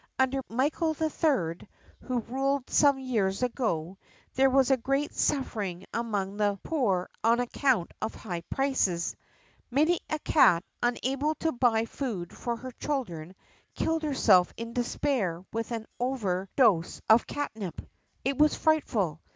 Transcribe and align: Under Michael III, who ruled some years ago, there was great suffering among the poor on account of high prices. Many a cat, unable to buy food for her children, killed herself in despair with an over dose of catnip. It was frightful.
Under 0.17 0.41
Michael 0.49 0.95
III, 0.99 1.59
who 1.99 2.21
ruled 2.21 2.67
some 2.71 2.97
years 2.97 3.43
ago, 3.43 3.99
there 4.33 4.49
was 4.49 4.71
great 4.81 5.13
suffering 5.13 5.85
among 5.93 6.37
the 6.37 6.57
poor 6.63 7.07
on 7.23 7.39
account 7.39 7.91
of 8.01 8.15
high 8.15 8.41
prices. 8.49 9.15
Many 9.69 9.99
a 10.09 10.17
cat, 10.17 10.63
unable 10.81 11.35
to 11.35 11.51
buy 11.51 11.85
food 11.85 12.35
for 12.35 12.55
her 12.55 12.71
children, 12.71 13.35
killed 13.75 14.01
herself 14.01 14.51
in 14.57 14.73
despair 14.73 15.45
with 15.53 15.69
an 15.71 15.85
over 15.99 16.49
dose 16.55 16.99
of 17.07 17.27
catnip. 17.27 17.79
It 18.25 18.39
was 18.39 18.55
frightful. 18.55 19.21